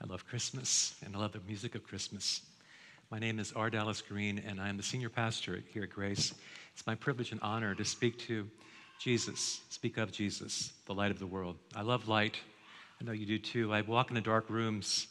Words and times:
I 0.00 0.06
love 0.06 0.24
Christmas 0.28 0.94
and 1.04 1.16
I 1.16 1.18
love 1.18 1.32
the 1.32 1.40
music 1.40 1.74
of 1.74 1.82
Christmas. 1.82 2.42
My 3.10 3.18
name 3.18 3.40
is 3.40 3.52
R. 3.52 3.68
Dallas 3.68 4.00
Green, 4.00 4.40
and 4.46 4.60
I 4.60 4.68
am 4.68 4.76
the 4.76 4.82
senior 4.82 5.08
pastor 5.08 5.64
here 5.72 5.82
at 5.82 5.90
Grace. 5.90 6.34
It's 6.72 6.86
my 6.86 6.94
privilege 6.94 7.32
and 7.32 7.40
honor 7.42 7.74
to 7.74 7.84
speak 7.84 8.16
to 8.20 8.48
Jesus, 9.00 9.60
speak 9.70 9.96
of 9.96 10.12
Jesus, 10.12 10.72
the 10.86 10.94
light 10.94 11.10
of 11.10 11.18
the 11.18 11.26
world. 11.26 11.56
I 11.74 11.82
love 11.82 12.06
light. 12.06 12.36
I 13.00 13.04
know 13.04 13.10
you 13.10 13.26
do 13.26 13.40
too. 13.40 13.72
I 13.72 13.80
walk 13.80 14.10
into 14.10 14.20
dark 14.20 14.48
rooms 14.48 15.08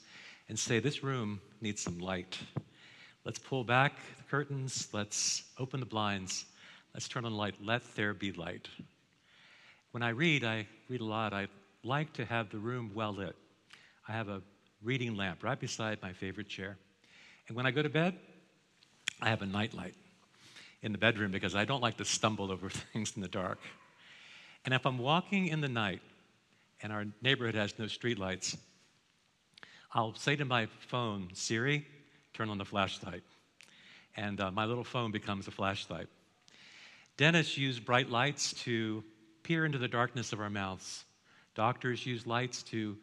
and 0.47 0.57
say, 0.57 0.79
This 0.79 1.03
room 1.03 1.41
needs 1.59 1.81
some 1.81 1.99
light. 1.99 2.37
Let's 3.25 3.39
pull 3.39 3.65
back 3.65 3.97
the 4.17 4.23
curtains. 4.23 4.87
Let's 4.93 5.43
open 5.59 5.81
the 5.81 5.85
blinds. 5.85 6.45
Let's 6.93 7.09
turn 7.09 7.25
on 7.25 7.33
the 7.33 7.37
light. 7.37 7.55
Let 7.61 7.83
there 7.95 8.13
be 8.13 8.31
light. 8.31 8.69
When 9.91 10.01
I 10.01 10.09
read, 10.09 10.45
I 10.45 10.65
read 10.87 11.01
a 11.01 11.05
lot. 11.05 11.33
I 11.33 11.47
like 11.83 12.13
to 12.13 12.23
have 12.23 12.49
the 12.49 12.59
room 12.59 12.91
well 12.95 13.13
lit. 13.13 13.35
I 14.07 14.13
have 14.13 14.29
a 14.29 14.41
reading 14.81 15.15
lamp 15.15 15.43
right 15.43 15.59
beside 15.59 16.01
my 16.01 16.13
favorite 16.13 16.47
chair. 16.47 16.77
And 17.47 17.55
when 17.55 17.65
I 17.65 17.71
go 17.71 17.81
to 17.81 17.89
bed, 17.89 18.17
I 19.21 19.29
have 19.29 19.41
a 19.41 19.45
nightlight 19.45 19.95
in 20.81 20.91
the 20.91 20.97
bedroom 20.97 21.31
because 21.31 21.55
I 21.55 21.65
don't 21.65 21.81
like 21.81 21.97
to 21.97 22.05
stumble 22.05 22.51
over 22.51 22.69
things 22.93 23.13
in 23.15 23.21
the 23.21 23.27
dark. 23.27 23.59
And 24.65 24.73
if 24.73 24.85
I'm 24.85 24.97
walking 24.97 25.47
in 25.47 25.61
the 25.61 25.69
night 25.69 26.01
and 26.81 26.91
our 26.91 27.05
neighborhood 27.21 27.55
has 27.55 27.77
no 27.79 27.85
streetlights, 27.85 28.57
I'll 29.93 30.13
say 30.13 30.35
to 30.35 30.45
my 30.45 30.67
phone, 30.87 31.29
Siri, 31.33 31.85
turn 32.33 32.49
on 32.49 32.57
the 32.57 32.65
flashlight. 32.65 33.23
And 34.15 34.39
uh, 34.41 34.51
my 34.51 34.65
little 34.65 34.83
phone 34.83 35.11
becomes 35.11 35.47
a 35.47 35.51
flashlight. 35.51 36.07
Dentists 37.17 37.57
use 37.57 37.79
bright 37.79 38.09
lights 38.09 38.53
to 38.63 39.03
peer 39.43 39.65
into 39.65 39.77
the 39.77 39.87
darkness 39.87 40.33
of 40.33 40.39
our 40.39 40.49
mouths. 40.49 41.05
Doctors 41.55 42.05
use 42.05 42.27
lights 42.27 42.61
to 42.63 42.97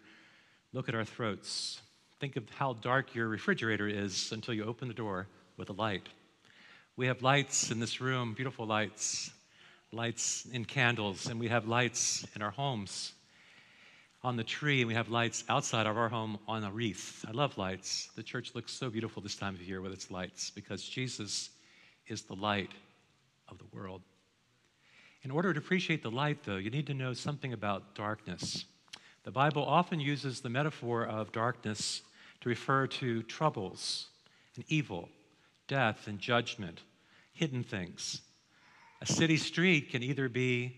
look 0.75 0.89
at 0.89 0.95
our 0.97 1.05
throats. 1.05 1.81
Think 2.19 2.35
of 2.35 2.51
how 2.51 2.73
dark 2.73 3.15
your 3.15 3.29
refrigerator 3.29 3.87
is 3.87 4.33
until 4.33 4.55
you 4.55 4.65
open 4.65 4.89
the 4.89 4.95
door 4.95 5.29
with 5.57 5.71
a 5.71 5.73
light. 5.73 6.09
We 6.97 7.07
have 7.07 7.23
lights 7.23 7.71
in 7.71 7.79
this 7.79 8.01
room, 8.01 8.35
beautiful 8.35 8.67
lights, 8.67 9.31
lights 9.93 10.47
in 10.53 10.65
candles, 10.65 11.29
and 11.29 11.39
we 11.39 11.47
have 11.47 11.69
lights 11.69 12.27
in 12.35 12.43
our 12.43 12.51
homes 12.51 13.13
on 14.25 14.37
the 14.37 14.43
tree, 14.43 14.81
and 14.81 14.89
we 14.89 14.95
have 14.95 15.11
lights 15.11 15.45
outside 15.49 15.87
of 15.87 15.97
our 15.97 16.09
home 16.09 16.39
on 16.49 16.65
a 16.65 16.73
wreath. 16.73 17.25
I 17.29 17.31
love 17.31 17.57
lights. 17.57 18.09
The 18.17 18.23
church 18.25 18.51
looks 18.57 18.73
so 18.73 18.91
beautiful 18.91 19.23
this 19.23 19.37
time 19.37 19.55
of 19.55 19.63
year 19.63 19.81
with 19.81 19.93
its 19.93 20.11
lights 20.11 20.51
because 20.51 20.83
Jesus 20.83 21.51
is 22.09 22.23
the 22.23 22.35
light 22.35 22.73
of 23.49 23.59
the 23.59 23.67
world. 23.73 24.03
In 25.23 25.31
order 25.31 25.53
to 25.53 25.59
appreciate 25.59 26.03
the 26.03 26.11
light, 26.11 26.43
though, 26.43 26.57
you 26.57 26.71
need 26.71 26.89
to 26.89 26.95
know 26.95 27.13
something 27.13 27.53
about 27.53 27.95
darkness. 27.95 28.65
The 29.25 29.31
Bible 29.31 29.65
often 29.65 30.01
uses 30.01 30.41
the 30.41 30.51
metaphor 30.51 31.07
of 31.07 31.33
darkness 31.33 32.03
to 32.43 32.51
refer 32.51 32.87
to 32.89 33.23
troubles 33.23 34.09
and 34.55 34.67
evil, 34.69 35.09
death 35.67 36.07
and 36.07 36.19
judgment, 36.19 36.83
hidden 37.33 37.65
things. 37.65 38.21
A 39.01 39.07
city 39.07 39.39
street 39.39 39.91
can 39.91 40.03
either 40.03 40.29
be 40.29 40.77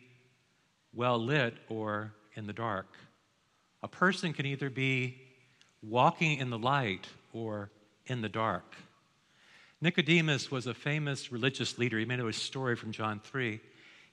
well 0.94 1.18
lit 1.18 1.54
or 1.68 2.12
in 2.34 2.46
the 2.46 2.52
dark. 2.52 2.86
A 3.82 3.88
person 3.88 4.32
can 4.32 4.46
either 4.46 4.70
be 4.70 5.20
walking 5.82 6.38
in 6.38 6.48
the 6.48 6.58
light 6.58 7.08
or 7.32 7.72
in 8.06 8.22
the 8.22 8.28
dark. 8.28 8.76
Nicodemus 9.80 10.52
was 10.52 10.68
a 10.68 10.74
famous 10.74 11.32
religious 11.32 11.78
leader. 11.78 11.98
You 11.98 12.06
may 12.06 12.16
know 12.16 12.28
his 12.28 12.36
story 12.36 12.76
from 12.76 12.92
John 12.92 13.20
3. 13.24 13.60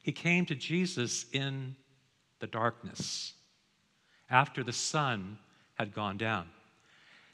He 0.02 0.12
came 0.12 0.48
to 0.48 0.56
Jesus 0.56 1.28
in 1.32 1.76
the 2.40 2.48
darkness 2.48 3.34
after 4.34 4.64
the 4.64 4.74
sun 4.74 5.38
had 5.76 5.94
gone 5.94 6.18
down. 6.18 6.48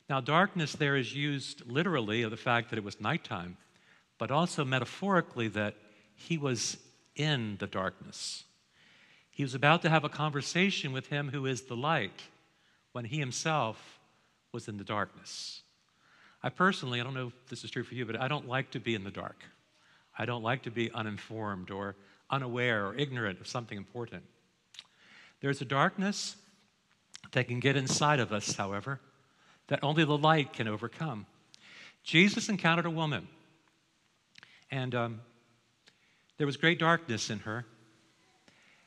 Now, 0.09 0.19
darkness 0.19 0.73
there 0.73 0.97
is 0.97 1.15
used 1.15 1.65
literally 1.65 2.23
of 2.23 2.31
the 2.31 2.37
fact 2.37 2.69
that 2.69 2.77
it 2.77 2.83
was 2.83 2.99
nighttime, 2.99 3.55
but 4.17 4.31
also 4.31 4.65
metaphorically 4.65 5.47
that 5.47 5.75
he 6.15 6.37
was 6.37 6.77
in 7.15 7.55
the 7.59 7.67
darkness. 7.67 8.43
He 9.31 9.43
was 9.43 9.55
about 9.55 9.81
to 9.83 9.89
have 9.89 10.03
a 10.03 10.09
conversation 10.09 10.91
with 10.91 11.07
him 11.07 11.29
who 11.29 11.45
is 11.45 11.61
the 11.61 11.75
light 11.75 12.21
when 12.91 13.05
he 13.05 13.17
himself 13.17 13.99
was 14.51 14.67
in 14.67 14.77
the 14.77 14.83
darkness. 14.83 15.61
I 16.43 16.49
personally, 16.49 16.99
I 16.99 17.03
don't 17.05 17.13
know 17.13 17.27
if 17.27 17.49
this 17.49 17.63
is 17.63 17.71
true 17.71 17.83
for 17.83 17.95
you, 17.95 18.05
but 18.05 18.19
I 18.19 18.27
don't 18.27 18.47
like 18.47 18.71
to 18.71 18.79
be 18.79 18.93
in 18.93 19.05
the 19.05 19.11
dark. 19.11 19.45
I 20.17 20.25
don't 20.25 20.43
like 20.43 20.63
to 20.63 20.71
be 20.71 20.91
uninformed 20.91 21.71
or 21.71 21.95
unaware 22.29 22.87
or 22.87 22.95
ignorant 22.95 23.39
of 23.39 23.47
something 23.47 23.77
important. 23.77 24.23
There's 25.39 25.61
a 25.61 25.65
darkness 25.65 26.35
that 27.31 27.47
can 27.47 27.59
get 27.59 27.75
inside 27.75 28.19
of 28.19 28.31
us, 28.31 28.55
however, 28.55 28.99
that 29.67 29.83
only 29.83 30.03
the 30.03 30.17
light 30.17 30.53
can 30.53 30.67
overcome. 30.67 31.25
Jesus 32.03 32.49
encountered 32.49 32.85
a 32.85 32.91
woman, 32.91 33.27
and 34.71 34.95
um, 34.95 35.21
there 36.37 36.47
was 36.47 36.57
great 36.57 36.79
darkness 36.79 37.29
in 37.29 37.39
her. 37.39 37.65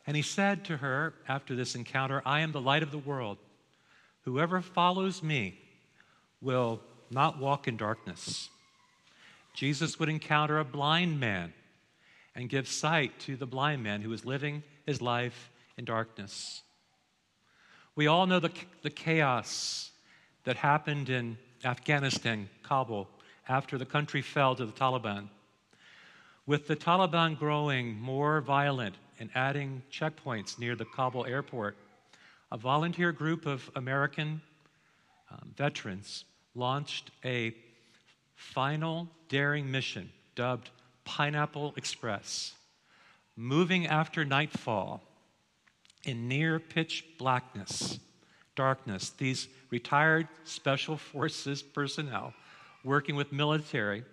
And 0.07 0.17
he 0.17 0.23
said 0.23 0.65
to 0.65 0.79
her 0.79 1.15
after 1.29 1.55
this 1.55 1.75
encounter, 1.75 2.23
I 2.27 2.41
am 2.41 2.53
the 2.53 2.61
light 2.61 2.83
of 2.83 2.91
the 2.91 2.99
world. 2.99 3.39
Whoever 4.23 4.61
follows 4.61 5.23
me 5.23 5.59
will 6.41 6.81
not 7.11 7.39
walk 7.39 7.69
in 7.69 7.77
darkness. 7.77 8.49
Jesus 9.55 9.99
would 9.99 10.09
encounter 10.09 10.59
a 10.59 10.65
blind 10.65 11.21
man 11.21 11.53
and 12.35 12.49
give 12.49 12.67
sight 12.67 13.19
to 13.21 13.37
the 13.37 13.47
blind 13.47 13.83
man 13.83 14.01
who 14.01 14.09
was 14.09 14.25
living 14.25 14.63
his 14.87 15.03
life 15.03 15.51
in 15.77 15.85
darkness. 15.85 16.63
We 17.95 18.07
all 18.07 18.27
know 18.27 18.41
the, 18.41 18.53
the 18.83 18.91
chaos 18.91 19.91
that 20.45 20.57
happened 20.57 21.11
in 21.11 21.37
Afghanistan, 21.63 22.49
Kabul, 22.63 23.07
after 23.49 23.77
the 23.77 23.85
country 23.85 24.23
fell 24.23 24.55
to 24.55 24.65
the 24.65 24.73
Taliban. 24.73 25.29
With 26.47 26.67
the 26.67 26.77
Taliban 26.77 27.39
growing 27.39 28.01
more 28.01 28.41
violent 28.41 28.95
and 29.21 29.29
adding 29.35 29.83
checkpoints 29.93 30.59
near 30.59 30.75
the 30.75 30.87
Kabul 30.87 31.27
airport, 31.27 31.77
a 32.51 32.57
volunteer 32.57 33.13
group 33.13 33.45
of 33.45 33.71
American 33.77 34.41
um, 35.31 35.53
veterans 35.55 36.25
launched 36.55 37.11
a 37.25 37.55
final 38.35 39.07
daring 39.29 39.71
mission 39.71 40.11
dubbed 40.35 40.71
Pineapple 41.05 41.75
Express, 41.77 42.55
moving 43.37 43.87
after 43.87 44.25
nightfall 44.25 45.03
in 46.05 46.29
near 46.29 46.59
pitch 46.59 47.05
blackness, 47.19 47.99
darkness, 48.57 49.11
these 49.11 49.49
retired 49.71 50.29
special 50.45 50.97
forces 50.97 51.63
personnel 51.63 52.35
working 52.85 53.15
with 53.15 53.33
military 53.33 54.05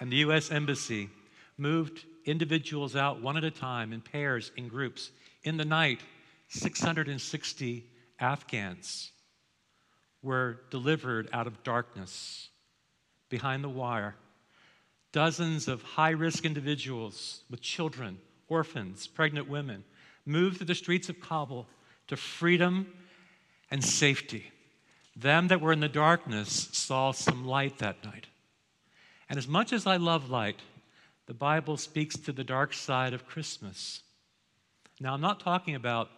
and 0.00 0.10
the 0.10 0.16
U.S. 0.16 0.50
Embassy 0.50 1.10
moved 1.56 2.04
individuals 2.24 2.96
out 2.96 3.20
one 3.20 3.36
at 3.36 3.44
a 3.44 3.50
time 3.50 3.92
in 3.92 4.00
pairs, 4.00 4.50
in 4.56 4.68
groups. 4.68 5.10
In 5.44 5.56
the 5.56 5.64
night, 5.64 6.00
660 6.48 7.84
Afghans 8.18 9.12
were 10.22 10.60
delivered 10.70 11.28
out 11.32 11.46
of 11.46 11.62
darkness 11.62 12.48
behind 13.28 13.62
the 13.62 13.68
wire. 13.68 14.14
Dozens 15.12 15.68
of 15.68 15.82
high 15.82 16.10
risk 16.10 16.44
individuals 16.44 17.42
with 17.50 17.60
children, 17.60 18.18
orphans, 18.48 19.06
pregnant 19.06 19.48
women 19.48 19.84
moved 20.24 20.58
through 20.58 20.66
the 20.66 20.74
streets 20.74 21.08
of 21.08 21.20
Kabul 21.20 21.66
to 22.08 22.16
freedom 22.16 22.86
and 23.70 23.84
safety. 23.84 24.50
Them 25.16 25.48
that 25.48 25.60
were 25.60 25.72
in 25.72 25.80
the 25.80 25.88
darkness 25.88 26.68
saw 26.72 27.12
some 27.12 27.46
light 27.46 27.78
that 27.78 28.04
night. 28.04 28.26
And 29.28 29.38
as 29.38 29.48
much 29.48 29.72
as 29.72 29.86
I 29.86 29.96
love 29.96 30.30
light, 30.30 30.60
the 31.26 31.34
Bible 31.34 31.76
speaks 31.76 32.16
to 32.18 32.32
the 32.32 32.44
dark 32.44 32.74
side 32.74 33.14
of 33.14 33.26
Christmas. 33.26 34.02
Now, 35.00 35.14
I'm 35.14 35.20
not 35.20 35.40
talking 35.40 35.74
about 35.74 36.10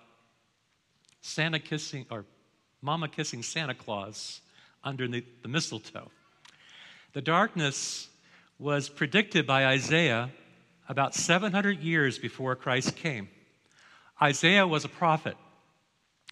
Santa 1.20 1.58
kissing 1.58 2.06
or 2.10 2.24
mama 2.82 3.08
kissing 3.08 3.42
Santa 3.42 3.74
Claus 3.74 4.40
underneath 4.82 5.42
the 5.42 5.48
mistletoe. 5.48 6.10
The 7.12 7.22
darkness 7.22 8.08
was 8.58 8.88
predicted 8.88 9.46
by 9.46 9.66
Isaiah 9.66 10.30
about 10.88 11.14
700 11.14 11.80
years 11.80 12.18
before 12.18 12.54
Christ 12.56 12.96
came. 12.96 13.28
Isaiah 14.22 14.66
was 14.66 14.84
a 14.84 14.88
prophet, 14.88 15.36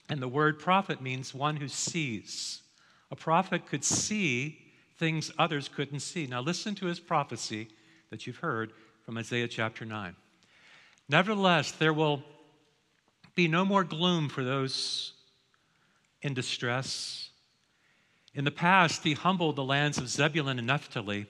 and 0.08 0.20
the 0.20 0.28
word 0.28 0.58
prophet 0.58 1.02
means 1.02 1.34
one 1.34 1.56
who 1.56 1.68
sees. 1.68 2.62
A 3.10 3.16
prophet 3.16 3.66
could 3.66 3.84
see 3.84 4.58
things 4.98 5.32
others 5.38 5.68
couldn't 5.68 6.00
see. 6.00 6.26
Now, 6.26 6.40
listen 6.40 6.74
to 6.76 6.86
his 6.86 7.00
prophecy 7.00 7.68
that 8.10 8.26
you've 8.26 8.36
heard 8.36 8.72
from 9.04 9.18
Isaiah 9.18 9.48
chapter 9.48 9.84
9. 9.84 10.14
Nevertheless, 11.08 11.72
there 11.72 11.92
will 11.92 12.22
be 13.34 13.48
no 13.48 13.64
more 13.64 13.84
gloom 13.84 14.28
for 14.28 14.44
those 14.44 15.12
in 16.22 16.34
distress. 16.34 17.30
In 18.34 18.44
the 18.44 18.50
past, 18.50 19.02
he 19.02 19.14
humbled 19.14 19.56
the 19.56 19.64
lands 19.64 19.98
of 19.98 20.08
Zebulun 20.08 20.58
and 20.58 20.66
Naphtali. 20.66 21.26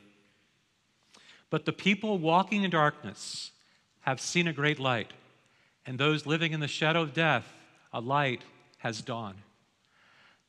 But 1.50 1.64
the 1.64 1.72
people 1.72 2.18
walking 2.18 2.62
in 2.62 2.70
darkness 2.70 3.52
have 4.00 4.20
seen 4.20 4.46
a 4.46 4.52
great 4.52 4.78
light 4.78 5.12
and 5.86 5.98
those 5.98 6.26
living 6.26 6.52
in 6.52 6.60
the 6.60 6.68
shadow 6.68 7.02
of 7.02 7.12
death, 7.12 7.46
a 7.92 8.00
light 8.00 8.42
has 8.78 9.02
dawned. 9.02 9.38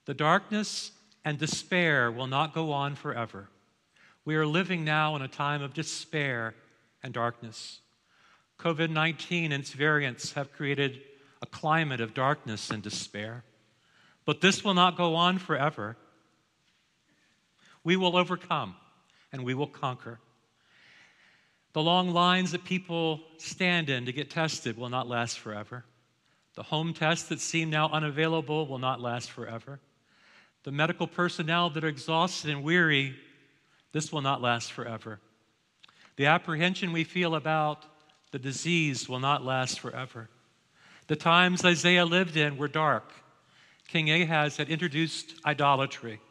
The 0.06 0.14
darkness 0.14 0.92
and 1.26 1.38
despair 1.38 2.12
will 2.12 2.28
not 2.28 2.54
go 2.54 2.72
on 2.72 2.96
forever. 2.96 3.50
We 4.26 4.36
are 4.36 4.46
living 4.46 4.84
now 4.84 5.16
in 5.16 5.22
a 5.22 5.28
time 5.28 5.62
of 5.62 5.74
despair 5.74 6.56
and 7.02 7.14
darkness. 7.14 7.80
COVID 8.60 8.90
19 8.90 9.52
and 9.52 9.62
its 9.62 9.72
variants 9.72 10.34
have 10.34 10.54
created 10.54 11.02
a 11.42 11.46
climate 11.46 12.00
of 12.00 12.14
darkness 12.14 12.70
and 12.70 12.82
despair. 12.82 13.44
But 14.26 14.40
this 14.40 14.64
will 14.64 14.74
not 14.74 14.96
go 14.96 15.16
on 15.16 15.38
forever. 15.38 15.98
We 17.84 17.98
will 17.98 18.16
overcome 18.16 18.76
and 19.34 19.44
we 19.44 19.54
will 19.54 19.68
conquer. 19.68 20.20
The 21.74 21.82
long 21.82 22.12
lines 22.12 22.52
that 22.52 22.64
people 22.64 23.22
stand 23.38 23.90
in 23.90 24.06
to 24.06 24.14
get 24.14 24.30
tested 24.30 24.78
will 24.78 24.90
not 24.90 25.08
last 25.08 25.40
forever. 25.40 25.84
The 26.56 26.64
home 26.64 26.94
tests 26.94 27.30
that 27.30 27.40
seem 27.40 27.72
now 27.72 27.90
unavailable 27.90 28.68
will 28.68 28.78
not 28.78 29.02
last 29.02 29.32
forever. 29.32 29.80
The 30.64 30.72
medical 30.72 31.08
personnel 31.08 31.72
that 31.72 31.84
are 31.84 31.88
exhausted 31.88 32.52
and 32.52 32.64
weary, 32.64 33.16
this 33.92 34.12
will 34.12 34.22
not 34.22 34.42
last 34.42 34.72
forever. 34.72 35.20
The 36.16 36.28
apprehension 36.28 36.94
we 36.94 37.04
feel 37.04 37.34
about 37.34 37.86
the 38.32 38.40
disease 38.40 39.10
will 39.10 39.20
not 39.20 39.44
last 39.44 39.80
forever. 39.80 40.30
The 41.08 41.16
times 41.16 41.66
Isaiah 41.66 42.06
lived 42.06 42.38
in 42.38 42.58
were 42.58 42.68
dark. 42.68 43.12
King 43.88 44.12
Ahaz 44.12 44.58
had 44.58 44.70
introduced 44.70 45.34
idolatry. 45.46 46.22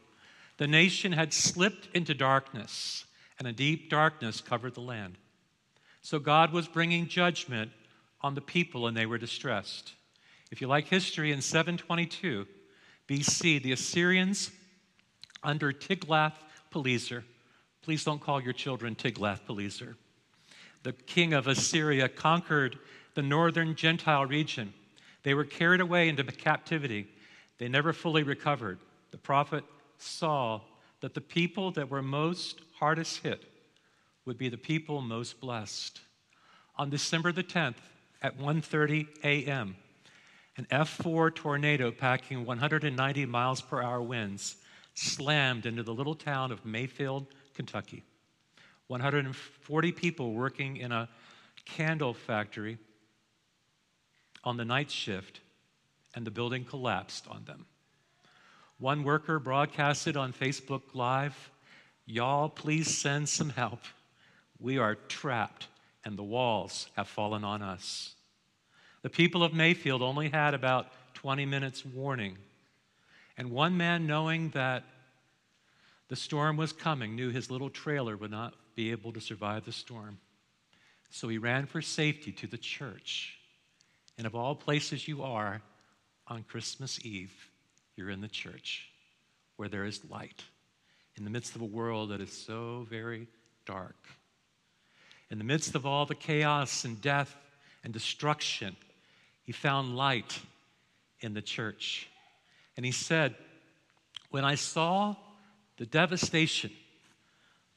The 0.57 0.67
nation 0.69 1.13
had 1.13 1.33
slipped 1.33 1.89
into 1.95 2.15
darkness, 2.15 3.05
and 3.39 3.49
a 3.49 3.53
deep 3.53 3.91
darkness 3.91 4.41
covered 4.41 4.75
the 4.75 4.81
land. 4.81 5.19
So 6.03 6.19
God 6.19 6.53
was 6.53 6.67
bringing 6.69 7.07
judgment 7.07 7.71
on 8.21 8.35
the 8.35 8.41
people, 8.41 8.87
and 8.87 8.97
they 8.97 9.07
were 9.07 9.19
distressed. 9.19 9.95
If 10.51 10.61
you 10.61 10.67
like 10.67 10.89
history, 10.89 11.33
in 11.33 11.41
722 11.41 12.47
BC, 13.09 13.63
the 13.63 13.73
Assyrians 13.73 14.51
under 15.43 15.73
Tiglath-Pileser, 15.73 17.25
please 17.83 18.05
don't 18.05 18.21
call 18.21 18.43
your 18.43 18.53
children 18.53 18.95
Tiglath-Pileser, 18.95 19.97
the 20.83 20.93
king 20.93 21.33
of 21.33 21.47
Assyria 21.47 22.09
conquered 22.09 22.79
the 23.15 23.23
northern 23.23 23.75
Gentile 23.77 24.27
region. 24.27 24.73
They 25.23 25.35
were 25.35 25.45
carried 25.45 25.81
away 25.81 26.09
into 26.09 26.25
captivity. 26.25 27.07
They 27.59 27.69
never 27.69 27.93
fully 27.93 28.25
recovered. 28.25 28.79
The 29.13 29.19
prophet 29.19 29.65
saw 29.99 30.61
that 31.01 31.15
the 31.15 31.21
people 31.21 31.71
that 31.73 31.91
were 31.91 32.03
most 32.03 32.61
hardest 32.79 33.19
hit 33.23 33.45
would 34.25 34.39
be 34.39 34.49
the 34.49 34.57
people 34.57 35.01
most 35.01 35.41
blessed. 35.41 36.01
On 36.77 36.91
December 36.91 37.33
the 37.33 37.43
10th 37.43 37.77
at 38.23 38.39
1:30 38.39 39.07
a.m., 39.25 39.77
an 40.57 40.67
F4 40.71 41.35
tornado 41.35 41.91
packing 41.91 42.45
190 42.45 43.27
miles 43.27 43.61
per 43.61 43.83
hour 43.83 44.03
winds 44.03 44.57
slammed 44.95 45.67
into 45.67 45.83
the 45.83 45.95
little 45.95 46.15
town 46.15 46.53
of 46.53 46.65
Mayfield, 46.65 47.27
Kentucky. 47.55 48.03
140 48.89 49.93
people 49.93 50.35
working 50.35 50.77
in 50.77 50.93
a 50.93 51.09
candle 51.65 52.13
factory 52.13 52.77
on 54.45 54.57
the 54.57 54.65
night 54.65 54.91
shift, 54.91 55.41
and 56.15 56.27
the 56.27 56.31
building 56.31 56.65
collapsed 56.65 57.27
on 57.29 57.45
them. 57.45 57.65
One 58.79 59.05
worker 59.05 59.39
broadcasted 59.39 60.17
on 60.17 60.33
Facebook 60.33 60.83
Live 60.95 61.51
Y'all, 62.05 62.49
please 62.49 62.99
send 62.99 63.29
some 63.29 63.51
help. 63.51 63.81
We 64.63 64.79
are 64.79 64.95
trapped, 64.95 65.67
and 66.05 66.17
the 66.17 66.23
walls 66.23 66.89
have 66.97 67.09
fallen 67.09 67.43
on 67.43 67.63
us. 67.63 68.15
The 69.03 69.11
people 69.11 69.43
of 69.43 69.53
Mayfield 69.53 70.03
only 70.03 70.29
had 70.29 70.55
about 70.55 70.87
20 71.15 71.45
minutes 71.47 71.85
warning. 71.85 72.39
And 73.37 73.51
one 73.51 73.77
man, 73.77 74.07
knowing 74.07 74.51
that 74.51 74.85
the 76.09 76.15
storm 76.15 76.57
was 76.57 76.73
coming, 76.73 77.17
knew 77.17 77.31
his 77.31 77.51
little 77.51 77.71
trailer 77.71 78.17
would 78.17 78.31
not 78.31 78.55
be 78.77 78.93
able 78.93 79.13
to 79.15 79.21
survive 79.21 79.65
the 79.65 79.73
storm. 79.73 80.19
So 81.11 81.29
he 81.29 81.39
ran 81.39 81.67
for 81.67 81.83
safety 81.83 82.31
to 82.31 82.47
the 82.47 82.57
church. 82.57 83.35
And 84.17 84.29
of 84.29 84.37
all 84.37 84.55
places 84.55 85.09
you 85.09 85.25
are 85.25 85.61
on 86.29 86.45
Christmas 86.45 87.05
Eve, 87.05 87.33
you're 87.97 88.11
in 88.11 88.21
the 88.21 88.29
church 88.29 88.89
where 89.57 89.69
there 89.69 89.85
is 89.85 90.09
light 90.09 90.45
in 91.17 91.25
the 91.25 91.31
midst 91.31 91.57
of 91.57 91.63
a 91.63 91.67
world 91.67 92.11
that 92.11 92.21
is 92.21 92.33
so 92.33 92.87
very 92.89 93.27
dark. 93.67 93.97
In 95.33 95.39
the 95.39 95.45
midst 95.45 95.75
of 95.75 95.87
all 95.87 96.05
the 96.05 96.15
chaos 96.15 96.85
and 96.85 97.01
death 97.01 97.35
and 97.83 97.91
destruction, 97.91 98.77
he 99.43 99.51
found 99.51 99.97
light 99.97 100.39
in 101.21 101.33
the 101.33 101.41
church. 101.41 102.11
And 102.77 102.85
he 102.85 102.93
said, 102.93 103.35
When 104.29 104.45
I 104.45 104.57
saw 104.57 105.17
the 105.79 105.87
devastation, 105.87 106.71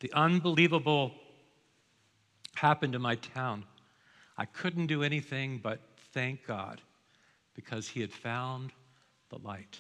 the 0.02 0.12
unbelievable 0.12 1.13
happened 2.56 2.92
to 2.92 3.00
my 3.00 3.16
town, 3.16 3.63
I 4.38 4.44
couldn't 4.44 4.88
do 4.88 5.01
anything 5.01 5.62
but 5.63 5.80
thank 6.12 6.46
God 6.46 6.81
because 7.54 7.88
he 7.88 8.01
had 8.01 8.12
found 8.12 8.74
the 9.30 9.38
light. 9.38 9.80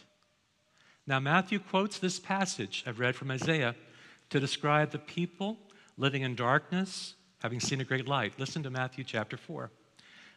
Now, 1.05 1.19
Matthew 1.19 1.59
quotes 1.59 1.99
this 1.99 2.21
passage 2.21 2.85
I've 2.87 2.99
read 2.99 3.17
from 3.17 3.31
Isaiah 3.31 3.75
to 4.29 4.39
describe 4.39 4.91
the 4.91 4.97
people 4.99 5.57
living 5.97 6.21
in 6.21 6.35
darkness, 6.35 7.14
having 7.41 7.59
seen 7.59 7.81
a 7.81 7.85
great 7.85 8.07
light. 8.07 8.33
Listen 8.37 8.63
to 8.63 8.69
Matthew 8.69 9.03
chapter 9.03 9.37
4. 9.37 9.71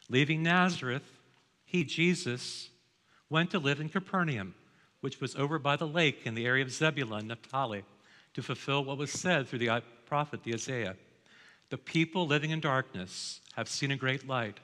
Leaving 0.09 0.43
Nazareth, 0.43 1.19
he, 1.65 1.85
Jesus, 1.85 2.71
went 3.31 3.51
to 3.51 3.59
live 3.59 3.81
in 3.81 3.89
Capernaum, 3.89 4.55
which 5.01 5.21
was 5.21 5.37
over 5.37 5.59
by 5.59 5.77
the 5.77 5.87
lake 5.87 6.21
in 6.25 6.35
the 6.35 6.47
area 6.47 6.65
of 6.65 6.73
Zebulun 6.73 7.27
Naphtali, 7.27 7.85
to 8.35 8.43
fulfill 8.43 8.85
what 8.85 8.99
was 8.99 9.11
said 9.11 9.47
through 9.47 9.59
the 9.61 9.83
prophet 10.07 10.43
the 10.45 10.55
Isaiah. 10.55 10.97
The 11.71 11.79
people 11.79 12.27
living 12.27 12.51
in 12.51 12.61
darkness 12.61 13.41
have 13.55 13.69
seen 13.69 13.91
a 13.91 13.97
great 13.97 14.27
light. 14.27 14.59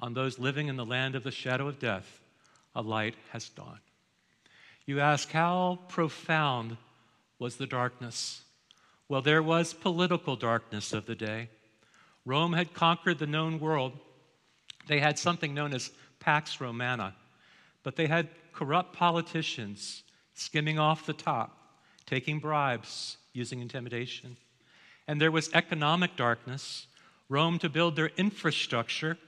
On 0.00 0.14
those 0.14 0.38
living 0.38 0.66
in 0.66 0.76
the 0.76 0.84
land 0.84 1.14
of 1.14 1.22
the 1.22 1.30
shadow 1.30 1.68
of 1.68 1.78
death, 1.78 2.20
a 2.74 2.82
light 2.82 3.14
has 3.30 3.48
dawned. 3.48 3.78
You 4.84 4.98
ask, 4.98 5.30
how 5.30 5.78
profound 5.88 6.76
was 7.38 7.56
the 7.56 7.66
darkness? 7.66 8.42
Well, 9.08 9.22
there 9.22 9.42
was 9.42 9.74
political 9.74 10.34
darkness 10.34 10.92
of 10.92 11.06
the 11.06 11.14
day. 11.14 11.50
Rome 12.24 12.52
had 12.52 12.74
conquered 12.74 13.18
the 13.18 13.26
known 13.26 13.58
world. 13.58 13.98
They 14.86 15.00
had 15.00 15.18
something 15.18 15.54
known 15.54 15.74
as 15.74 15.90
Pax 16.20 16.60
Romana. 16.60 17.14
But 17.82 17.96
they 17.96 18.06
had 18.06 18.28
corrupt 18.52 18.94
politicians 18.94 20.04
skimming 20.34 20.78
off 20.78 21.06
the 21.06 21.12
top, 21.12 21.58
taking 22.06 22.38
bribes, 22.38 23.16
using 23.32 23.60
intimidation. 23.60 24.36
And 25.08 25.20
there 25.20 25.32
was 25.32 25.50
economic 25.52 26.16
darkness. 26.16 26.86
Rome, 27.28 27.58
to 27.58 27.68
build 27.68 27.96
their 27.96 28.10
infrastructure, 28.16 29.18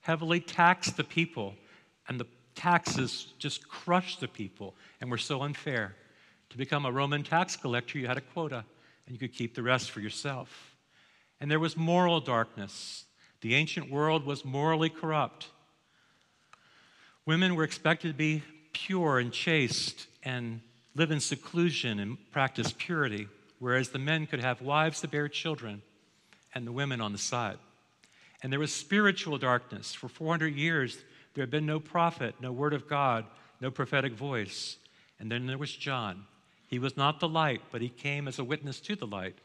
heavily 0.00 0.40
taxed 0.40 0.96
the 0.96 1.04
people, 1.04 1.54
and 2.06 2.20
the 2.20 2.26
taxes 2.54 3.28
just 3.38 3.68
crushed 3.68 4.20
the 4.20 4.28
people 4.28 4.74
and 5.00 5.10
were 5.10 5.18
so 5.18 5.42
unfair. 5.42 5.94
To 6.50 6.58
become 6.58 6.86
a 6.86 6.92
Roman 6.92 7.22
tax 7.22 7.56
collector, 7.56 7.98
you 7.98 8.06
had 8.06 8.16
a 8.16 8.22
quota, 8.22 8.64
and 9.06 9.14
you 9.14 9.18
could 9.18 9.34
keep 9.34 9.54
the 9.54 9.62
rest 9.62 9.90
for 9.90 10.00
yourself. 10.00 10.67
And 11.40 11.50
there 11.50 11.60
was 11.60 11.76
moral 11.76 12.20
darkness. 12.20 13.04
The 13.40 13.54
ancient 13.54 13.90
world 13.90 14.26
was 14.26 14.44
morally 14.44 14.88
corrupt. 14.88 15.48
Women 17.26 17.54
were 17.54 17.64
expected 17.64 18.08
to 18.08 18.14
be 18.14 18.42
pure 18.72 19.18
and 19.18 19.32
chaste 19.32 20.06
and 20.22 20.60
live 20.94 21.10
in 21.10 21.20
seclusion 21.20 22.00
and 22.00 22.16
practice 22.32 22.74
purity, 22.76 23.28
whereas 23.58 23.90
the 23.90 23.98
men 23.98 24.26
could 24.26 24.40
have 24.40 24.60
wives 24.60 25.00
to 25.00 25.08
bear 25.08 25.28
children 25.28 25.82
and 26.54 26.66
the 26.66 26.72
women 26.72 27.00
on 27.00 27.12
the 27.12 27.18
side. 27.18 27.58
And 28.42 28.52
there 28.52 28.60
was 28.60 28.72
spiritual 28.72 29.38
darkness. 29.38 29.94
For 29.94 30.08
400 30.08 30.54
years, 30.54 30.98
there 31.34 31.42
had 31.42 31.50
been 31.50 31.66
no 31.66 31.80
prophet, 31.80 32.34
no 32.40 32.50
word 32.50 32.72
of 32.72 32.88
God, 32.88 33.24
no 33.60 33.70
prophetic 33.70 34.12
voice. 34.12 34.76
And 35.20 35.30
then 35.30 35.46
there 35.46 35.58
was 35.58 35.74
John. 35.74 36.24
He 36.68 36.78
was 36.78 36.96
not 36.96 37.20
the 37.20 37.28
light, 37.28 37.62
but 37.70 37.82
he 37.82 37.88
came 37.88 38.28
as 38.28 38.38
a 38.38 38.44
witness 38.44 38.80
to 38.80 38.96
the 38.96 39.06
light. 39.06 39.36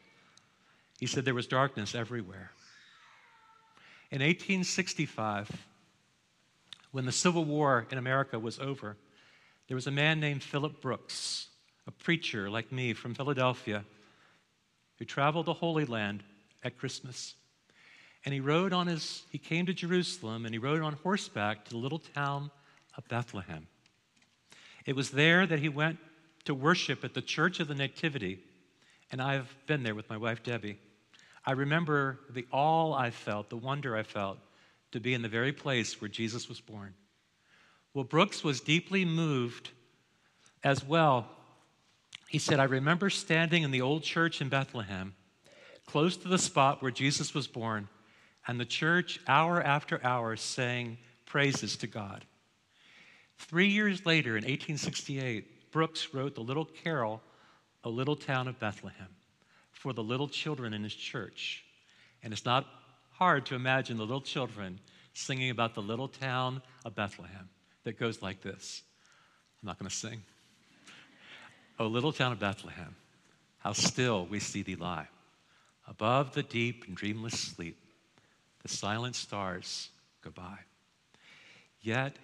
He 0.98 1.06
said 1.06 1.24
there 1.24 1.34
was 1.34 1.46
darkness 1.46 1.94
everywhere. 1.94 2.52
In 4.10 4.20
1865, 4.20 5.50
when 6.92 7.04
the 7.04 7.12
Civil 7.12 7.44
War 7.44 7.86
in 7.90 7.98
America 7.98 8.38
was 8.38 8.58
over, 8.58 8.96
there 9.66 9.74
was 9.74 9.86
a 9.86 9.90
man 9.90 10.20
named 10.20 10.42
Philip 10.42 10.80
Brooks, 10.80 11.48
a 11.86 11.90
preacher 11.90 12.48
like 12.48 12.70
me 12.70 12.92
from 12.92 13.14
Philadelphia, 13.14 13.84
who 14.98 15.04
traveled 15.04 15.46
the 15.46 15.54
Holy 15.54 15.84
Land 15.84 16.22
at 16.62 16.78
Christmas. 16.78 17.34
And 18.24 18.32
he 18.32 18.40
rode 18.40 18.72
on 18.72 18.86
his, 18.86 19.24
he 19.30 19.38
came 19.38 19.66
to 19.66 19.74
Jerusalem 19.74 20.44
and 20.46 20.54
he 20.54 20.58
rode 20.58 20.82
on 20.82 20.94
horseback 20.94 21.64
to 21.64 21.70
the 21.70 21.76
little 21.78 21.98
town 21.98 22.50
of 22.96 23.08
Bethlehem. 23.08 23.66
It 24.86 24.94
was 24.94 25.10
there 25.10 25.46
that 25.46 25.58
he 25.58 25.68
went 25.68 25.98
to 26.44 26.54
worship 26.54 27.04
at 27.04 27.14
the 27.14 27.22
Church 27.22 27.58
of 27.58 27.68
the 27.68 27.74
Nativity, 27.74 28.38
and 29.12 29.20
I've 29.22 29.54
been 29.66 29.82
there 29.82 29.94
with 29.94 30.10
my 30.10 30.16
wife 30.16 30.42
Debbie. 30.42 30.78
I 31.44 31.52
remember 31.52 32.20
the 32.30 32.46
awe 32.50 32.92
I 32.94 33.10
felt, 33.10 33.50
the 33.50 33.56
wonder 33.56 33.96
I 33.96 34.02
felt 34.02 34.38
to 34.92 35.00
be 35.00 35.14
in 35.14 35.22
the 35.22 35.28
very 35.28 35.52
place 35.52 36.00
where 36.00 36.08
Jesus 36.08 36.48
was 36.48 36.60
born. 36.60 36.94
Well, 37.92 38.04
Brooks 38.04 38.42
was 38.42 38.60
deeply 38.60 39.04
moved 39.04 39.70
as 40.62 40.84
well 40.84 41.28
He 42.28 42.40
said, 42.40 42.58
I 42.58 42.64
remember 42.64 43.10
standing 43.10 43.62
in 43.62 43.70
the 43.70 43.82
old 43.82 44.02
church 44.02 44.40
in 44.40 44.48
Bethlehem, 44.48 45.14
close 45.86 46.16
to 46.16 46.26
the 46.26 46.36
spot 46.36 46.82
where 46.82 46.90
Jesus 46.90 47.32
was 47.32 47.46
born, 47.46 47.88
and 48.48 48.58
the 48.58 48.64
church, 48.64 49.20
hour 49.28 49.62
after 49.62 50.04
hour, 50.04 50.34
sang 50.34 50.98
praises 51.26 51.76
to 51.76 51.86
God. 51.86 52.24
Three 53.38 53.68
years 53.68 54.04
later, 54.04 54.30
in 54.30 54.42
1868, 54.42 55.70
Brooks 55.70 56.12
wrote 56.12 56.34
the 56.34 56.40
little 56.40 56.64
carol, 56.64 57.22
A 57.84 57.88
Little 57.88 58.16
Town 58.16 58.48
of 58.48 58.58
Bethlehem, 58.58 59.08
for 59.72 59.92
the 59.92 60.02
little 60.02 60.28
children 60.28 60.72
in 60.72 60.82
his 60.82 60.94
church. 60.94 61.62
And 62.22 62.32
it's 62.32 62.44
not 62.44 62.66
hard 63.12 63.46
to 63.46 63.54
imagine 63.54 63.98
the 63.98 64.04
little 64.04 64.20
children 64.20 64.80
singing 65.12 65.50
about 65.50 65.74
the 65.74 65.82
little 65.82 66.08
town 66.08 66.62
of 66.84 66.94
Bethlehem 66.94 67.48
that 67.84 67.98
goes 67.98 68.22
like 68.22 68.40
this. 68.40 68.82
I'm 69.62 69.66
not 69.66 69.78
going 69.78 69.88
to 69.88 69.94
sing. 69.94 70.22
O 71.78 71.86
little 71.86 72.12
town 72.12 72.32
of 72.32 72.38
Bethlehem, 72.38 72.96
how 73.58 73.72
still 73.72 74.26
we 74.26 74.40
see 74.40 74.62
thee 74.62 74.76
lie. 74.76 75.08
Above 75.86 76.34
the 76.34 76.42
deep 76.42 76.84
and 76.86 76.96
dreamless 76.96 77.38
sleep, 77.38 77.76
the 78.62 78.68
silent 78.68 79.14
stars 79.14 79.90
go 80.22 80.30
by. 80.30 80.58
Yet 81.82 82.16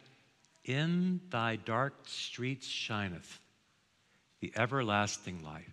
in 0.64 1.20
thy 1.30 1.56
dark 1.56 1.94
streets 2.06 2.66
shineth 2.66 3.38
the 4.40 4.52
everlasting 4.56 5.42
light. 5.42 5.68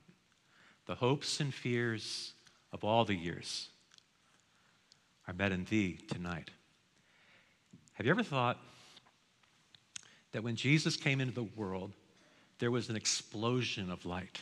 The 0.85 0.95
hopes 0.95 1.39
and 1.39 1.53
fears 1.53 2.33
of 2.71 2.83
all 2.83 3.05
the 3.05 3.15
years 3.15 3.69
are 5.27 5.33
met 5.33 5.51
in 5.51 5.65
thee 5.65 5.99
tonight. 6.09 6.49
Have 7.93 8.05
you 8.05 8.11
ever 8.11 8.23
thought 8.23 8.57
that 10.31 10.43
when 10.43 10.55
Jesus 10.55 10.95
came 10.95 11.19
into 11.19 11.33
the 11.33 11.49
world, 11.55 11.91
there 12.59 12.71
was 12.71 12.89
an 12.89 12.95
explosion 12.95 13.91
of 13.91 14.05
light. 14.05 14.41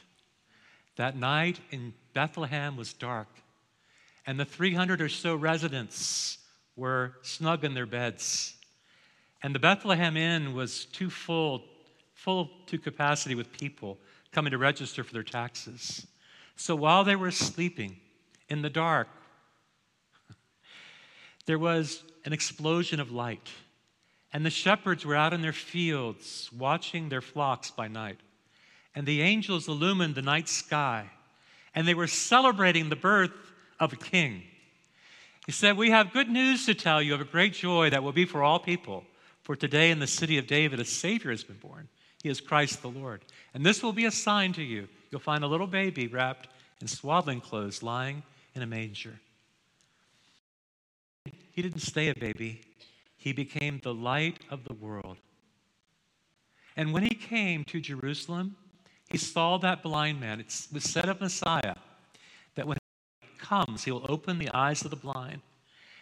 That 0.95 1.17
night 1.17 1.59
in 1.71 1.93
Bethlehem 2.13 2.77
was 2.77 2.93
dark, 2.93 3.27
and 4.25 4.39
the 4.39 4.45
300 4.45 5.01
or 5.01 5.09
so 5.09 5.35
residents 5.35 6.39
were 6.75 7.13
snug 7.21 7.63
in 7.63 7.73
their 7.73 7.85
beds. 7.85 8.55
And 9.43 9.53
the 9.53 9.59
Bethlehem 9.59 10.17
Inn 10.17 10.53
was 10.53 10.85
too 10.85 11.09
full, 11.09 11.63
full 12.25 12.49
to 12.65 12.79
capacity 12.79 13.35
with 13.35 13.51
people 13.51 13.99
coming 14.31 14.49
to 14.49 14.57
register 14.57 15.03
for 15.03 15.13
their 15.13 15.21
taxes. 15.21 16.07
So 16.55 16.75
while 16.75 17.03
they 17.03 17.15
were 17.15 17.29
sleeping 17.29 17.97
in 18.49 18.63
the 18.63 18.69
dark, 18.69 19.07
there 21.45 21.59
was 21.59 22.03
an 22.25 22.33
explosion 22.33 22.99
of 22.99 23.11
light. 23.11 23.51
And 24.33 24.43
the 24.43 24.49
shepherds 24.49 25.05
were 25.05 25.15
out 25.15 25.33
in 25.33 25.41
their 25.41 25.53
fields 25.53 26.49
watching 26.51 27.09
their 27.09 27.21
flocks 27.21 27.69
by 27.69 27.87
night. 27.87 28.19
And 28.95 29.05
the 29.05 29.21
angels 29.21 29.67
illumined 29.67 30.15
the 30.15 30.23
night 30.23 30.49
sky. 30.49 31.11
And 31.75 31.87
they 31.87 31.93
were 31.93 32.07
celebrating 32.07 32.89
the 32.89 32.95
birth 32.95 33.31
of 33.79 33.93
a 33.93 33.97
king. 33.97 34.41
He 35.45 35.51
said, 35.51 35.77
We 35.77 35.91
have 35.91 36.11
good 36.11 36.29
news 36.29 36.65
to 36.65 36.73
tell 36.73 37.03
you 37.03 37.13
of 37.13 37.21
a 37.21 37.25
great 37.25 37.53
joy 37.53 37.91
that 37.91 38.01
will 38.01 38.13
be 38.13 38.25
for 38.25 38.43
all 38.43 38.57
people. 38.59 39.03
For 39.43 39.55
today 39.55 39.91
in 39.91 39.99
the 39.99 40.07
city 40.07 40.39
of 40.39 40.47
David, 40.47 40.79
a 40.79 40.85
Savior 40.85 41.29
has 41.29 41.43
been 41.43 41.57
born. 41.57 41.87
He 42.25 42.31
is 42.31 42.41
Christ 42.41 42.81
the 42.81 42.89
Lord. 42.89 43.21
And 43.53 43.63
this 43.63 43.83
will 43.83 43.93
be 43.93 44.05
a 44.05 44.11
sign 44.11 44.51
to 44.53 44.63
you. 44.63 44.87
You'll 45.11 45.21
find 45.21 45.43
a 45.43 45.47
little 45.47 45.67
baby 45.67 46.07
wrapped 46.07 46.47
in 46.81 46.87
swaddling 46.87 47.39
clothes 47.39 47.83
lying 47.83 48.23
in 48.55 48.63
a 48.63 48.65
manger. 48.65 49.19
He 51.51 51.61
didn't 51.61 51.81
stay 51.81 52.07
a 52.07 52.15
baby, 52.15 52.61
he 53.15 53.31
became 53.31 53.79
the 53.83 53.93
light 53.93 54.39
of 54.49 54.63
the 54.63 54.73
world. 54.73 55.17
And 56.75 56.91
when 56.93 57.03
he 57.03 57.13
came 57.13 57.63
to 57.65 57.79
Jerusalem, 57.79 58.55
he 59.11 59.19
saw 59.19 59.59
that 59.59 59.83
blind 59.83 60.19
man. 60.19 60.39
It 60.39 60.67
was 60.73 60.83
said 60.83 61.07
of 61.07 61.21
Messiah 61.21 61.75
that 62.55 62.65
when 62.65 62.79
he 63.21 63.27
comes, 63.37 63.83
he 63.83 63.91
will 63.91 64.07
open 64.09 64.39
the 64.39 64.49
eyes 64.49 64.83
of 64.83 64.89
the 64.89 64.97
blind. 64.97 65.41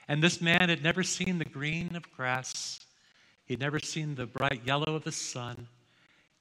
And 0.08 0.24
this 0.24 0.40
man 0.40 0.70
had 0.70 0.84
never 0.84 1.04
seen 1.04 1.38
the 1.38 1.44
green 1.44 1.98
of 1.98 2.10
grass, 2.16 2.80
he'd 3.46 3.60
never 3.60 3.80
seen 3.80 4.16
the 4.16 4.26
bright 4.26 4.62
yellow 4.66 4.96
of 4.96 5.04
the 5.04 5.12
sun, 5.12 5.68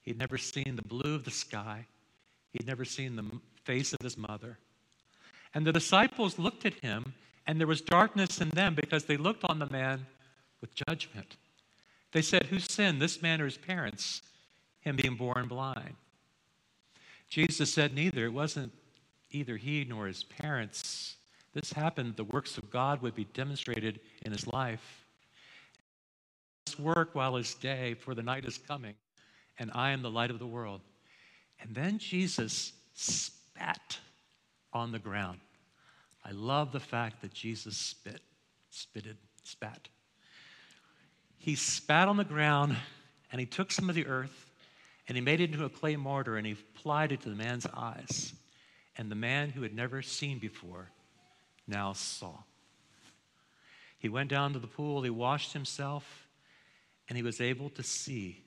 he'd 0.02 0.18
never 0.18 0.38
seen 0.38 0.76
the 0.76 0.82
blue 0.82 1.14
of 1.14 1.24
the 1.24 1.30
sky, 1.30 1.86
he'd 2.52 2.66
never 2.66 2.84
seen 2.84 3.16
the 3.16 3.24
face 3.64 3.92
of 3.92 4.00
his 4.00 4.16
mother. 4.16 4.58
And 5.54 5.66
the 5.66 5.72
disciples 5.72 6.38
looked 6.38 6.64
at 6.64 6.74
him, 6.74 7.14
and 7.46 7.58
there 7.58 7.66
was 7.66 7.80
darkness 7.80 8.40
in 8.40 8.48
them 8.50 8.74
because 8.74 9.04
they 9.04 9.16
looked 9.16 9.44
on 9.44 9.58
the 9.58 9.70
man 9.70 10.06
with 10.60 10.74
judgment. 10.74 11.36
They 12.12 12.22
said, 12.22 12.46
Who 12.46 12.58
sinned, 12.58 13.00
this 13.00 13.22
man 13.22 13.40
or 13.40 13.46
his 13.46 13.58
parents, 13.58 14.22
him 14.80 14.96
being 14.96 15.16
born 15.16 15.48
blind? 15.48 15.94
Jesus 17.28 17.72
said, 17.72 17.94
Neither. 17.94 18.26
It 18.26 18.32
wasn't 18.32 18.72
either 19.30 19.56
he 19.56 19.84
nor 19.84 20.06
his 20.06 20.24
parents. 20.24 21.16
This 21.54 21.72
happened, 21.72 22.16
the 22.16 22.24
works 22.24 22.56
of 22.56 22.70
God 22.70 23.02
would 23.02 23.14
be 23.14 23.24
demonstrated 23.24 24.00
in 24.24 24.32
his 24.32 24.46
life. 24.46 25.06
This 26.66 26.78
work 26.78 27.14
while 27.14 27.36
his 27.36 27.54
day, 27.54 27.94
for 27.94 28.14
the 28.14 28.22
night 28.22 28.44
is 28.44 28.58
coming, 28.58 28.94
and 29.58 29.70
I 29.74 29.90
am 29.90 30.02
the 30.02 30.10
light 30.10 30.30
of 30.30 30.38
the 30.38 30.46
world. 30.46 30.80
And 31.60 31.74
then 31.74 31.98
Jesus 31.98 32.72
spat 32.94 33.98
on 34.72 34.92
the 34.92 34.98
ground. 34.98 35.38
I 36.24 36.32
love 36.32 36.72
the 36.72 36.80
fact 36.80 37.22
that 37.22 37.32
Jesus 37.32 37.76
spit, 37.76 38.20
spitted, 38.70 39.16
spat 39.42 39.88
he 41.42 41.56
spat 41.56 42.06
on 42.06 42.16
the 42.16 42.24
ground 42.24 42.76
and 43.32 43.40
he 43.40 43.46
took 43.46 43.72
some 43.72 43.88
of 43.88 43.96
the 43.96 44.06
earth 44.06 44.48
and 45.08 45.16
he 45.16 45.20
made 45.20 45.40
it 45.40 45.50
into 45.50 45.64
a 45.64 45.68
clay 45.68 45.96
mortar 45.96 46.36
and 46.36 46.46
he 46.46 46.52
applied 46.52 47.10
it 47.10 47.20
to 47.22 47.30
the 47.30 47.34
man's 47.34 47.66
eyes. 47.74 48.32
And 48.96 49.10
the 49.10 49.16
man 49.16 49.50
who 49.50 49.62
had 49.62 49.74
never 49.74 50.02
seen 50.02 50.38
before 50.38 50.90
now 51.66 51.94
saw. 51.94 52.34
He 53.98 54.08
went 54.08 54.30
down 54.30 54.52
to 54.52 54.60
the 54.60 54.68
pool, 54.68 55.02
he 55.02 55.10
washed 55.10 55.52
himself, 55.52 56.28
and 57.08 57.16
he 57.16 57.24
was 57.24 57.40
able 57.40 57.70
to 57.70 57.82
see. 57.82 58.44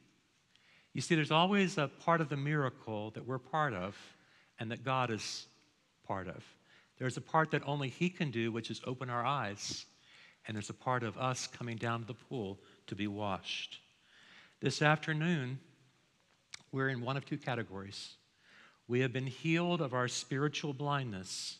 You 0.95 1.01
see, 1.01 1.13
there's 1.13 1.29
always 1.29 1.77
a 1.77 1.89
part 1.89 2.21
of 2.21 2.29
the 2.29 2.37
miracle 2.37 3.11
that 3.11 3.27
we're 3.27 3.37
part 3.37 3.73
of 3.73 3.97
and 4.61 4.71
that 4.71 4.85
God 4.85 5.11
is 5.11 5.45
part 6.07 6.29
of. 6.29 6.41
There's 6.97 7.17
a 7.17 7.21
part 7.21 7.51
that 7.51 7.61
only 7.65 7.89
He 7.89 8.09
can 8.09 8.31
do, 8.31 8.49
which 8.49 8.71
is 8.71 8.79
open 8.87 9.09
our 9.09 9.25
eyes. 9.25 9.87
And 10.47 10.55
there's 10.55 10.69
a 10.69 10.73
part 10.73 11.03
of 11.03 11.17
us 11.17 11.47
coming 11.47 11.75
down 11.75 11.99
to 11.99 12.07
the 12.07 12.13
pool 12.13 12.59
to 12.87 12.95
be 12.95 13.07
washed. 13.07 13.79
This 14.61 14.81
afternoon, 14.81 15.59
we're 16.71 16.87
in 16.87 17.01
one 17.01 17.17
of 17.17 17.25
two 17.25 17.37
categories. 17.37 18.13
We 18.87 19.01
have 19.01 19.11
been 19.11 19.27
healed 19.27 19.81
of 19.81 19.93
our 19.93 20.07
spiritual 20.07 20.71
blindness, 20.71 21.57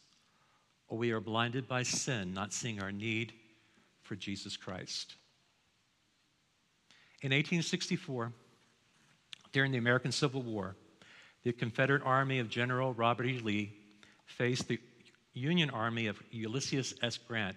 or 0.87 0.97
we 0.97 1.11
are 1.11 1.19
blinded 1.19 1.67
by 1.67 1.83
sin, 1.83 2.33
not 2.33 2.53
seeing 2.53 2.81
our 2.81 2.93
need 2.93 3.33
for 4.01 4.15
Jesus 4.15 4.55
Christ. 4.55 5.15
In 7.21 7.31
1864, 7.31 8.31
during 9.55 9.71
the 9.71 9.77
American 9.77 10.11
Civil 10.11 10.41
War, 10.41 10.75
the 11.45 11.53
Confederate 11.53 12.01
Army 12.03 12.39
of 12.39 12.49
General 12.49 12.93
Robert 12.93 13.25
E. 13.25 13.39
Lee 13.39 13.71
faced 14.25 14.67
the 14.67 14.77
Union 15.33 15.69
Army 15.69 16.07
of 16.07 16.21
Ulysses 16.29 16.93
S. 17.01 17.17
Grant 17.17 17.55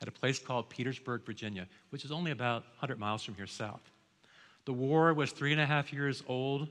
at 0.00 0.06
a 0.06 0.12
place 0.12 0.38
called 0.38 0.70
Petersburg, 0.70 1.26
Virginia, 1.26 1.66
which 1.88 2.04
is 2.04 2.12
only 2.12 2.30
about 2.30 2.62
100 2.78 3.00
miles 3.00 3.24
from 3.24 3.34
here 3.34 3.48
south. 3.48 3.80
The 4.64 4.72
war 4.72 5.12
was 5.12 5.32
three 5.32 5.50
and 5.50 5.60
a 5.60 5.66
half 5.66 5.92
years 5.92 6.22
old, 6.28 6.68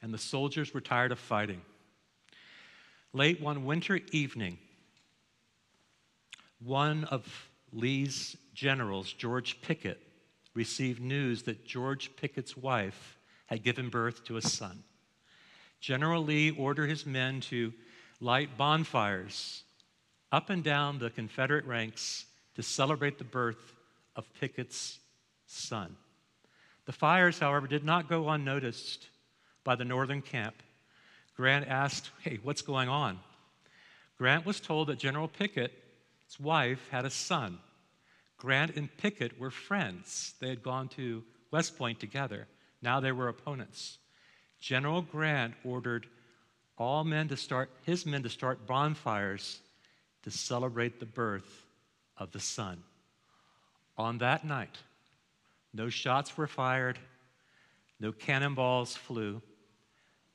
and 0.00 0.14
the 0.14 0.18
soldiers 0.18 0.72
were 0.72 0.80
tired 0.80 1.10
of 1.10 1.18
fighting. 1.18 1.60
Late 3.12 3.40
one 3.40 3.64
winter 3.64 3.98
evening, 4.12 4.58
one 6.62 7.02
of 7.06 7.50
Lee's 7.72 8.36
generals, 8.54 9.12
George 9.12 9.60
Pickett, 9.60 10.00
received 10.54 11.02
news 11.02 11.42
that 11.42 11.66
George 11.66 12.14
Pickett's 12.14 12.56
wife 12.56 13.16
had 13.50 13.64
given 13.64 13.88
birth 13.88 14.24
to 14.24 14.36
a 14.36 14.42
son. 14.42 14.84
General 15.80 16.22
Lee 16.22 16.50
ordered 16.50 16.88
his 16.88 17.04
men 17.04 17.40
to 17.40 17.72
light 18.20 18.56
bonfires 18.56 19.64
up 20.30 20.48
and 20.48 20.62
down 20.62 20.98
the 20.98 21.10
Confederate 21.10 21.64
ranks 21.64 22.26
to 22.54 22.62
celebrate 22.62 23.18
the 23.18 23.24
birth 23.24 23.74
of 24.14 24.32
Pickett's 24.40 25.00
son. 25.46 25.96
The 26.86 26.92
fires, 26.92 27.38
however, 27.38 27.66
did 27.66 27.84
not 27.84 28.08
go 28.08 28.28
unnoticed 28.28 29.08
by 29.64 29.74
the 29.74 29.84
northern 29.84 30.22
camp. 30.22 30.54
Grant 31.36 31.66
asked, 31.66 32.10
Hey, 32.20 32.38
what's 32.42 32.62
going 32.62 32.88
on? 32.88 33.18
Grant 34.18 34.46
was 34.46 34.60
told 34.60 34.88
that 34.88 34.98
General 34.98 35.28
Pickett's 35.28 36.38
wife 36.38 36.86
had 36.90 37.04
a 37.04 37.10
son. 37.10 37.58
Grant 38.36 38.76
and 38.76 38.94
Pickett 38.96 39.38
were 39.38 39.50
friends. 39.50 40.34
They 40.40 40.48
had 40.48 40.62
gone 40.62 40.88
to 40.88 41.24
West 41.50 41.76
Point 41.76 41.98
together. 41.98 42.46
Now 42.82 43.00
they 43.00 43.12
were 43.12 43.28
opponents. 43.28 43.98
General 44.60 45.02
Grant 45.02 45.54
ordered 45.64 46.06
all 46.76 47.04
men 47.04 47.28
to 47.28 47.36
start, 47.36 47.70
his 47.82 48.06
men 48.06 48.22
to 48.22 48.28
start 48.28 48.66
bonfires 48.66 49.60
to 50.22 50.30
celebrate 50.30 51.00
the 51.00 51.06
birth 51.06 51.66
of 52.16 52.30
the 52.32 52.40
Son. 52.40 52.82
On 53.96 54.18
that 54.18 54.44
night, 54.44 54.78
no 55.72 55.88
shots 55.88 56.36
were 56.36 56.46
fired, 56.46 56.98
no 57.98 58.12
cannonballs 58.12 58.96
flew, 58.96 59.42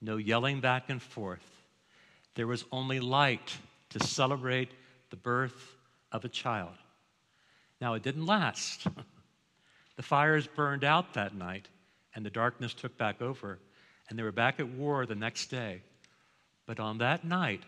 no 0.02 0.18
yelling 0.18 0.60
back 0.60 0.90
and 0.90 1.02
forth. 1.02 1.52
there 2.36 2.48
was 2.48 2.66
only 2.72 3.00
light 3.00 3.58
to 3.90 4.00
celebrate 4.00 4.70
the 5.10 5.16
birth 5.16 5.78
of 6.12 6.25
a 6.25 6.30
child. 6.30 6.75
Now, 7.80 7.94
it 7.94 8.04
didn't 8.04 8.25
last. 8.25 8.88
the 9.96 10.04
fires 10.04 10.48
burned 10.48 10.84
out 10.84 11.14
that 11.14 11.34
night, 11.34 11.70
and 12.15 12.25
the 12.25 12.29
darkness 12.29 12.74
took 12.74 12.98
back 12.98 13.22
over, 13.22 13.60
and 14.10 14.17
they 14.17 14.24
were 14.24 14.31
back 14.31 14.60
at 14.60 14.67
war 14.69 15.05
the 15.05 15.15
next 15.15 15.48
day. 15.48 15.81
But 16.65 16.79
on 16.79 16.98
that 17.00 17.24
night, 17.25 17.62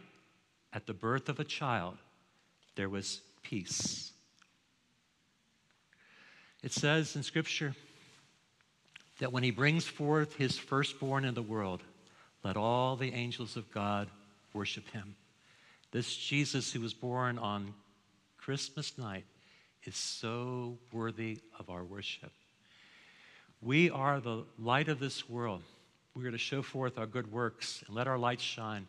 at 0.73 0.87
the 0.87 0.93
birth 0.93 1.29
of 1.29 1.39
a 1.39 1.43
child, 1.43 1.97
there 2.75 2.89
was 2.89 3.21
peace. 3.43 4.11
It 6.63 6.71
says 6.71 7.15
in 7.15 7.23
Scripture 7.23 7.75
that 9.19 9.31
when 9.31 9.43
he 9.43 9.51
brings 9.51 9.85
forth 9.85 10.35
his 10.35 10.57
firstborn 10.57 11.25
in 11.25 11.33
the 11.33 11.41
world, 11.41 11.83
let 12.43 12.57
all 12.57 12.95
the 12.95 13.13
angels 13.13 13.57
of 13.57 13.71
God 13.71 14.09
worship 14.53 14.89
him. 14.91 15.15
This 15.91 16.15
Jesus 16.15 16.71
who 16.71 16.81
was 16.81 16.93
born 16.93 17.37
on 17.37 17.73
Christmas 18.37 18.97
night 18.97 19.25
is 19.83 19.95
so 19.95 20.77
worthy 20.91 21.39
of 21.59 21.69
our 21.69 21.83
worship. 21.83 22.31
We 23.61 23.89
are 23.89 24.19
the 24.19 24.43
light 24.59 24.87
of 24.87 24.99
this 24.99 25.27
world. 25.27 25.63
We 26.13 26.25
are 26.25 26.31
to 26.31 26.37
show 26.37 26.61
forth 26.61 26.97
our 26.97 27.07
good 27.07 27.31
works 27.31 27.83
and 27.85 27.95
let 27.95 28.07
our 28.07 28.17
light 28.17 28.39
shine 28.39 28.87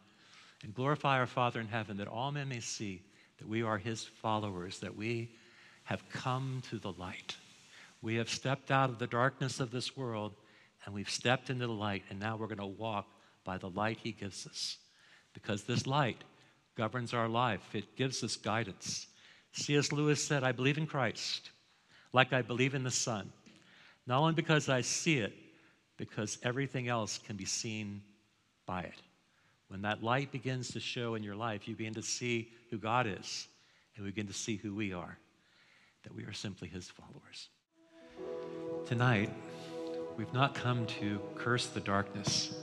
and 0.63 0.75
glorify 0.75 1.19
our 1.19 1.27
Father 1.27 1.61
in 1.61 1.69
heaven 1.69 1.97
that 1.99 2.09
all 2.09 2.33
men 2.33 2.49
may 2.49 2.61
see 2.61 3.03
that 3.39 3.49
we 3.49 3.63
are 3.63 3.79
his 3.79 4.05
followers, 4.05 4.81
that 4.81 4.97
we 4.97 5.31
have 5.85 6.09
come 6.11 6.63
to 6.71 6.79
the 6.79 6.93
light. 6.93 7.37
We 8.03 8.17
have 8.17 8.29
stepped 8.29 8.71
out 8.71 8.91
of 8.91 8.99
the 8.99 9.07
darkness 9.07 9.61
of 9.61 9.71
this 9.71 9.97
world 9.97 10.35
and 10.85 10.95
we've 10.95 11.11
stepped 11.11 11.51
into 11.51 11.67
the 11.67 11.73
light, 11.73 12.05
and 12.09 12.21
now 12.21 12.37
we're 12.37 12.47
going 12.47 12.59
to 12.59 12.67
walk 12.67 13.07
by 13.45 13.59
the 13.59 13.69
light 13.69 13.99
he 14.03 14.13
gives 14.13 14.47
us 14.47 14.79
because 15.35 15.65
this 15.65 15.87
light 15.87 16.23
governs 16.77 17.13
our 17.13 17.29
life, 17.29 17.75
it 17.75 17.97
gives 17.97 18.23
us 18.23 18.37
guidance. 18.37 19.07
C.S. 19.53 19.93
Lewis 19.93 20.23
said, 20.23 20.45
I 20.45 20.53
believe 20.53 20.79
in 20.79 20.87
Christ 20.87 21.51
like 22.13 22.33
I 22.33 22.43
believe 22.43 22.75
in 22.75 22.85
the 22.85 22.91
sun, 22.91 23.33
not 24.09 24.21
only 24.21 24.33
because 24.33 24.71
I 24.71 24.81
see 24.81 25.19
it, 25.19 25.35
because 25.99 26.39
everything 26.43 26.89
else 26.89 27.19
can 27.19 27.37
be 27.37 27.45
seen 27.45 28.01
by 28.65 28.81
it. 28.81 29.03
When 29.69 29.83
that 29.83 30.03
light 30.03 30.33
begins 30.33 30.71
to 30.73 30.81
show 30.81 31.15
in 31.15 31.23
your 31.23 31.37
life, 31.37 31.69
you 31.69 31.77
begin 31.77 31.93
to 31.95 32.03
see 32.03 32.49
who 32.71 32.79
God 32.79 33.07
is, 33.07 33.47
and 33.95 34.05
we 34.05 34.11
begin 34.11 34.27
to 34.27 34.33
see 34.33 34.57
who 34.57 34.75
we 34.75 34.95
are, 34.95 35.19
that 36.05 36.15
we 36.15 36.25
are 36.25 36.33
simply 36.33 36.69
His 36.69 36.89
followers. 36.89 37.51
Tonight, 38.87 39.31
we've 40.17 40.33
not 40.33 40.55
come 40.55 40.87
to 40.87 41.21
curse 41.37 41.67
the 41.67 41.81
darkness, 41.81 42.55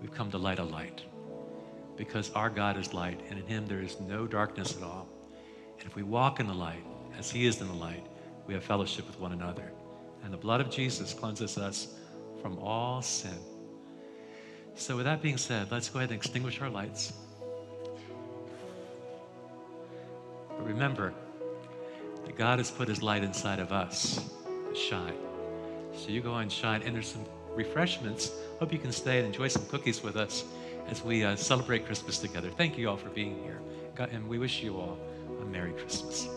we've 0.00 0.12
come 0.12 0.30
to 0.32 0.38
light 0.38 0.58
a 0.58 0.64
light. 0.64 1.04
Because 1.96 2.32
our 2.32 2.50
God 2.50 2.76
is 2.76 2.92
light, 2.92 3.20
and 3.28 3.38
in 3.38 3.46
Him 3.46 3.66
there 3.68 3.82
is 3.82 4.00
no 4.00 4.26
darkness 4.26 4.76
at 4.76 4.82
all. 4.82 5.06
And 5.78 5.86
if 5.86 5.94
we 5.94 6.02
walk 6.02 6.40
in 6.40 6.48
the 6.48 6.54
light, 6.54 6.84
as 7.16 7.30
He 7.30 7.46
is 7.46 7.60
in 7.60 7.68
the 7.68 7.74
light, 7.74 8.04
we 8.48 8.54
have 8.54 8.64
fellowship 8.64 9.06
with 9.06 9.20
one 9.20 9.30
another. 9.30 9.70
And 10.24 10.32
the 10.32 10.36
blood 10.36 10.60
of 10.60 10.70
Jesus 10.70 11.14
cleanses 11.14 11.58
us 11.58 11.94
from 12.40 12.58
all 12.58 13.02
sin. 13.02 13.38
So, 14.74 14.96
with 14.96 15.04
that 15.04 15.20
being 15.20 15.36
said, 15.36 15.70
let's 15.70 15.88
go 15.88 15.98
ahead 15.98 16.10
and 16.10 16.16
extinguish 16.16 16.60
our 16.60 16.70
lights. 16.70 17.12
But 20.48 20.66
remember 20.66 21.12
that 22.24 22.36
God 22.36 22.58
has 22.58 22.70
put 22.70 22.88
His 22.88 23.02
light 23.02 23.22
inside 23.22 23.58
of 23.58 23.72
us 23.72 24.30
to 24.68 24.74
shine. 24.74 25.14
So, 25.94 26.08
you 26.08 26.20
go 26.20 26.34
and 26.36 26.50
shine. 26.50 26.82
And 26.82 26.94
there's 26.94 27.08
some 27.08 27.24
refreshments. 27.54 28.32
Hope 28.58 28.72
you 28.72 28.78
can 28.78 28.92
stay 28.92 29.18
and 29.18 29.26
enjoy 29.26 29.48
some 29.48 29.66
cookies 29.66 30.02
with 30.02 30.16
us 30.16 30.44
as 30.88 31.02
we 31.04 31.24
uh, 31.24 31.36
celebrate 31.36 31.86
Christmas 31.86 32.18
together. 32.18 32.50
Thank 32.50 32.78
you 32.78 32.88
all 32.88 32.96
for 32.96 33.10
being 33.10 33.42
here. 33.42 33.60
God, 33.94 34.10
and 34.12 34.26
we 34.28 34.38
wish 34.38 34.62
you 34.62 34.76
all 34.76 34.98
a 35.40 35.44
Merry 35.44 35.72
Christmas. 35.72 36.28